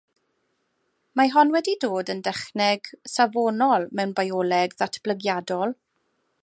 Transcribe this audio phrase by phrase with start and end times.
[1.19, 5.77] Mae hon wedi dod yn dechneg safonol mewn bioleg ddatblygiadol.